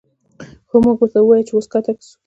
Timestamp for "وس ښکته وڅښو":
1.53-2.15